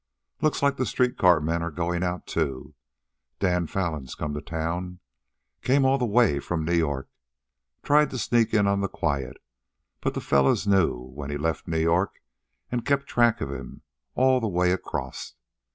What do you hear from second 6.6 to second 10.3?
New York. Tried to sneak in on the quiet, but the